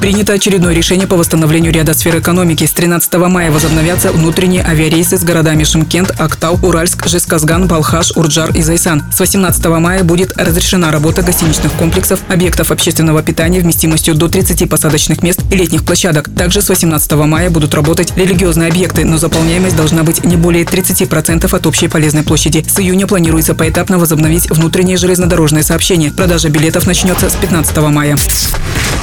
Принято 0.00 0.32
очередное 0.32 0.72
решение 0.72 1.06
по 1.06 1.14
восстановлению 1.14 1.74
ряда 1.74 1.92
сфер 1.92 2.18
экономики. 2.20 2.64
С 2.64 2.70
13 2.70 3.12
мая 3.16 3.50
возобновятся 3.50 4.12
внутренние 4.12 4.64
авиарейсы 4.64 5.18
с 5.18 5.22
городами 5.22 5.62
Шимкент, 5.62 6.18
Актау, 6.18 6.58
Уральск, 6.62 7.06
Жесказган, 7.06 7.68
Балхаш, 7.68 8.12
Урджар 8.16 8.50
и 8.52 8.62
Зайсан. 8.62 9.02
С 9.12 9.20
18 9.20 9.66
мая 9.66 10.02
будет 10.02 10.32
разрешена 10.38 10.90
работа 10.90 11.20
гостиничных 11.20 11.72
комплексов, 11.74 12.20
объектов 12.28 12.70
общественного 12.70 13.22
питания 13.22 13.60
вместимостью 13.60 14.14
до 14.14 14.28
30 14.28 14.70
посадочных 14.70 15.22
мест 15.22 15.42
и 15.50 15.54
летних 15.54 15.84
площадок. 15.84 16.30
Также 16.34 16.62
с 16.62 16.70
18 16.70 17.12
мая 17.12 17.50
будут 17.50 17.74
работать 17.74 18.16
религиозные 18.16 18.70
объекты, 18.70 19.04
но 19.04 19.18
заполняемость 19.18 19.76
должна 19.76 20.02
быть 20.02 20.24
не 20.24 20.36
более 20.36 20.64
30% 20.64 21.54
от 21.54 21.66
общей 21.66 21.88
полезной 21.88 22.22
площади. 22.22 22.64
С 22.66 22.78
июня 22.78 23.06
планируется 23.06 23.54
поэтапно 23.54 23.98
возобновить 23.98 24.48
внутреннее 24.48 24.96
железнодорожное 24.96 25.62
сообщение. 25.62 26.10
Продажа 26.10 26.48
билетов 26.48 26.86
начнется 26.86 27.28
с 27.28 27.34
15 27.34 27.76
мая. 27.90 28.16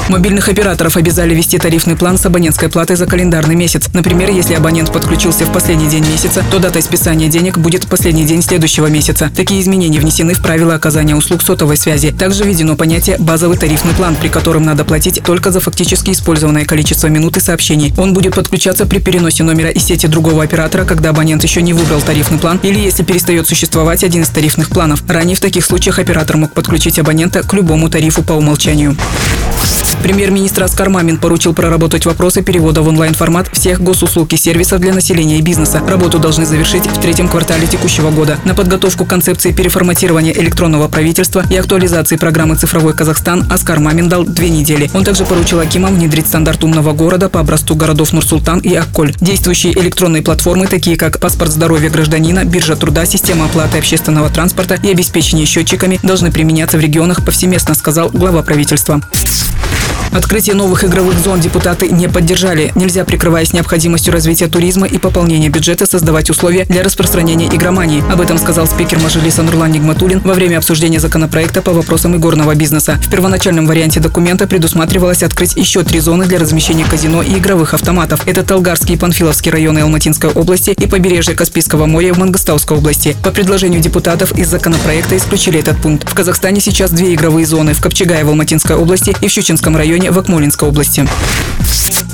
Мобильных 0.09 0.47
операторов 0.47 0.86
обязали 0.95 1.33
вести 1.33 1.57
тарифный 1.57 1.97
план 1.97 2.17
с 2.17 2.25
абонентской 2.25 2.69
платой 2.69 2.95
за 2.95 3.05
календарный 3.05 3.55
месяц. 3.55 3.89
Например, 3.93 4.29
если 4.29 4.53
абонент 4.53 4.93
подключился 4.93 5.45
в 5.45 5.51
последний 5.51 5.87
день 5.87 6.05
месяца, 6.05 6.45
то 6.51 6.59
датой 6.59 6.81
списания 6.81 7.27
денег 7.27 7.57
будет 7.57 7.87
последний 7.87 8.25
день 8.25 8.41
следующего 8.41 8.87
месяца. 8.87 9.31
Такие 9.35 9.59
изменения 9.59 9.99
внесены 9.99 10.33
в 10.33 10.41
правила 10.41 10.75
оказания 10.75 11.15
услуг 11.15 11.41
сотовой 11.41 11.77
связи. 11.77 12.11
Также 12.11 12.43
введено 12.43 12.75
понятие 12.75 13.17
«базовый 13.17 13.57
тарифный 13.57 13.93
план», 13.93 14.15
при 14.15 14.27
котором 14.29 14.63
надо 14.63 14.85
платить 14.85 15.21
только 15.23 15.51
за 15.51 15.59
фактически 15.59 16.11
использованное 16.11 16.65
количество 16.65 17.07
минут 17.07 17.37
и 17.37 17.39
сообщений. 17.39 17.93
Он 17.97 18.13
будет 18.13 18.35
подключаться 18.35 18.85
при 18.85 18.99
переносе 18.99 19.43
номера 19.43 19.69
из 19.69 19.83
сети 19.83 20.07
другого 20.07 20.43
оператора, 20.43 20.85
когда 20.85 21.09
абонент 21.09 21.43
еще 21.43 21.61
не 21.61 21.73
выбрал 21.73 22.01
тарифный 22.01 22.37
план 22.37 22.59
или 22.61 22.79
если 22.79 23.03
перестает 23.03 23.47
существовать 23.47 24.03
один 24.03 24.21
из 24.23 24.29
тарифных 24.29 24.69
планов. 24.69 25.03
Ранее 25.07 25.35
в 25.35 25.39
таких 25.39 25.65
случаях 25.65 25.99
оператор 25.99 26.37
мог 26.37 26.53
подключить 26.53 26.99
абонента 26.99 27.41
к 27.41 27.53
любому 27.53 27.89
тарифу 27.89 28.21
по 28.21 28.33
умолчанию. 28.33 28.95
Премьер-министр 30.01 30.63
Оскар 30.63 30.89
Мамин 30.89 31.17
поручил 31.17 31.53
проработать 31.53 32.05
вопросы 32.05 32.41
перевода 32.41 32.81
в 32.81 32.87
онлайн-формат 32.87 33.49
всех 33.51 33.81
госуслуг 33.81 34.31
и 34.33 34.37
сервисов 34.37 34.79
для 34.79 34.93
населения 34.93 35.39
и 35.39 35.41
бизнеса. 35.41 35.81
Работу 35.85 36.19
должны 36.19 36.45
завершить 36.45 36.85
в 36.85 36.99
третьем 37.01 37.27
квартале 37.27 37.67
текущего 37.67 38.11
года. 38.11 38.37
На 38.45 38.53
подготовку 38.53 39.05
концепции 39.05 39.51
переформатирования 39.51 40.33
электронного 40.33 40.87
правительства 40.87 41.43
и 41.49 41.55
актуализации 41.55 42.15
программы 42.15 42.55
«Цифровой 42.55 42.93
Казахстан» 42.93 43.45
Оскар 43.49 43.79
Мамин 43.79 44.07
дал 44.07 44.23
две 44.23 44.49
недели. 44.49 44.89
Он 44.93 45.03
также 45.03 45.25
поручил 45.25 45.59
Акимам 45.59 45.95
внедрить 45.95 46.27
стандарт 46.27 46.63
умного 46.63 46.93
города 46.93 47.29
по 47.29 47.39
образцу 47.39 47.75
городов 47.75 48.13
Нур-Султан 48.13 48.59
и 48.59 48.73
Акколь. 48.75 49.13
Действующие 49.19 49.73
электронные 49.77 50.21
платформы, 50.21 50.67
такие 50.67 50.95
как 50.95 51.19
паспорт 51.19 51.51
здоровья 51.51 51.89
гражданина, 51.89 52.45
биржа 52.45 52.75
труда, 52.75 53.05
система 53.05 53.45
оплаты 53.45 53.77
общественного 53.77 54.29
транспорта 54.29 54.75
и 54.75 54.91
обеспечение 54.91 55.45
счетчиками, 55.45 55.99
должны 56.03 56.31
применяться 56.31 56.77
в 56.77 56.81
регионах 56.81 57.25
повсеместно, 57.25 57.73
сказал 57.73 58.09
глава 58.09 58.43
правительства. 58.43 59.01
Открытие 60.11 60.55
новых 60.55 60.83
игровых 60.83 61.17
зон 61.19 61.39
депутаты 61.39 61.89
не 61.89 62.07
поддержали. 62.07 62.71
Нельзя, 62.75 63.05
прикрываясь 63.05 63.53
необходимостью 63.53 64.13
развития 64.13 64.47
туризма 64.47 64.87
и 64.87 64.97
пополнения 64.97 65.49
бюджета, 65.49 65.85
создавать 65.85 66.29
условия 66.29 66.65
для 66.65 66.83
распространения 66.83 67.47
игромании. 67.47 68.03
Об 68.11 68.21
этом 68.21 68.37
сказал 68.37 68.67
спикер 68.67 68.99
Мажилиса 68.99 69.43
Нурлан 69.43 69.71
Нигматулин 69.71 70.21
во 70.21 70.33
время 70.33 70.57
обсуждения 70.57 70.99
законопроекта 70.99 71.61
по 71.61 71.71
вопросам 71.71 72.15
игорного 72.15 72.55
бизнеса. 72.55 72.99
В 73.01 73.09
первоначальном 73.09 73.67
варианте 73.67 73.99
документа 73.99 74.47
предусматривалось 74.47 75.23
открыть 75.23 75.55
еще 75.55 75.83
три 75.83 75.99
зоны 75.99 76.25
для 76.25 76.39
размещения 76.39 76.85
казино 76.85 77.21
и 77.21 77.37
игровых 77.37 77.73
автоматов. 77.73 78.27
Это 78.27 78.43
Толгарский 78.43 78.95
и 78.95 78.97
Панфиловский 78.97 79.51
районы 79.51 79.79
Алматинской 79.79 80.29
области 80.29 80.71
и 80.71 80.87
побережье 80.87 81.35
Каспийского 81.35 81.85
моря 81.85 82.13
в 82.13 82.17
Мангостауской 82.17 82.77
области. 82.77 83.15
По 83.23 83.31
предложению 83.31 83.81
депутатов 83.81 84.37
из 84.37 84.49
законопроекта 84.49 85.17
исключили 85.17 85.59
этот 85.59 85.77
пункт. 85.77 86.09
В 86.09 86.13
Казахстане 86.13 86.61
сейчас 86.61 86.91
две 86.91 87.13
игровые 87.13 87.45
зоны 87.45 87.73
в 87.73 87.81
Копчегае 87.81 88.23
в 88.23 88.29
Алматинской 88.29 88.75
области 88.75 89.15
и 89.21 89.27
в 89.27 89.31
Щучинском 89.31 89.75
районе 89.75 89.96
районе 89.97 90.11
в 90.11 90.19
Акмолинской 90.19 90.69
области. 90.69 91.07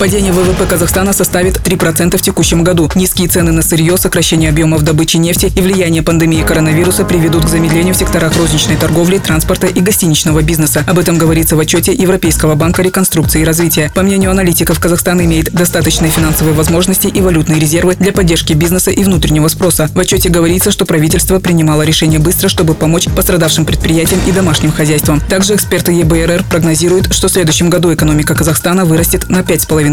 Падение 0.04 0.34
ВВП 0.34 0.66
Казахстана 0.66 1.14
составит 1.14 1.66
3% 1.66 2.18
в 2.18 2.22
текущем 2.22 2.62
году. 2.62 2.92
Низкие 2.94 3.30
цены 3.30 3.54
на 3.54 3.62
сырье, 3.62 3.96
сокращение 3.96 4.50
объемов 4.50 4.82
добычи 4.82 5.16
нефти 5.16 5.50
и 5.56 5.62
влияние 5.62 6.04
пандемии 6.04 6.44
коронавируса 6.44 7.06
приведут 7.06 7.46
к 7.46 7.48
замедлению 7.48 7.94
в 7.94 7.98
секторах 7.98 8.36
розничной 8.36 8.76
торговли, 8.76 9.18
транспорта 9.20 9.68
и 9.68 9.80
гостиничного 9.80 10.42
бизнеса. 10.42 10.84
Об 10.88 11.00
этом 11.00 11.18
говорится 11.18 11.56
в 11.56 11.60
отчете 11.62 11.94
Европейского 11.94 12.56
банка 12.56 12.82
реконструкции 12.82 13.44
и 13.44 13.46
развития. 13.46 13.94
По 13.96 14.02
мнению 14.02 14.32
аналитиков, 14.32 14.78
Казахстан 14.78 15.22
имеет 15.22 15.54
достаточные 15.54 16.12
финансовые 16.12 16.54
возможности 16.54 17.08
и 17.08 17.22
валютные 17.22 17.62
резервы 17.62 17.96
для 17.96 18.12
поддержки 18.12 18.52
бизнеса 18.52 18.92
и 18.92 19.06
внутреннего 19.06 19.48
спроса. 19.48 19.90
В 19.96 20.00
отчете 20.02 20.28
говорится, 20.28 20.72
что 20.72 20.86
правительство 20.86 21.40
принимало 21.40 21.84
решение 21.84 22.20
быстро, 22.20 22.50
чтобы 22.50 22.74
помочь 22.74 23.08
пострадавшим 23.16 23.66
предприятиям 23.66 24.20
и 24.28 24.34
домашним 24.34 24.74
хозяйствам. 24.74 25.22
Также 25.30 25.56
эксперты 25.56 25.94
ЕБРР 25.94 26.44
прогнозируют, 26.50 27.14
что 27.14 27.30
в 27.30 27.32
следующем 27.32 27.70
году 27.70 27.94
экономика 27.94 28.36
Казахстана 28.36 28.84
вырастет 28.84 29.30
на 29.30 29.40
5,5 29.40 29.93